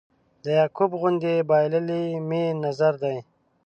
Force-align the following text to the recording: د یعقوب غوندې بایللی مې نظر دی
د 0.43 0.45
یعقوب 0.59 0.91
غوندې 0.99 1.33
بایللی 1.49 2.05
مې 2.29 2.43
نظر 2.63 2.93
دی 3.03 3.17